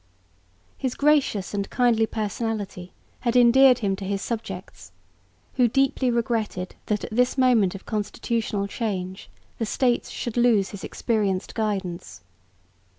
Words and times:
His 0.79 0.95
gracious 0.95 1.53
and 1.53 1.69
kindly 1.69 2.07
personality 2.07 2.91
had 3.19 3.35
endeared 3.35 3.77
him 3.85 3.95
to 3.97 4.03
his 4.03 4.19
subjects, 4.19 4.91
who 5.57 5.67
deeply 5.67 6.09
regretted 6.09 6.73
that 6.87 7.03
at 7.03 7.15
this 7.15 7.37
moment 7.37 7.75
of 7.75 7.85
constitutional 7.85 8.65
change 8.65 9.29
the 9.59 9.65
States 9.67 10.09
should 10.09 10.37
lose 10.37 10.69
his 10.71 10.83
experienced 10.83 11.53
guidance. 11.53 12.23